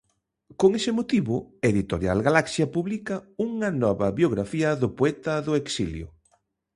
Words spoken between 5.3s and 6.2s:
do exilio.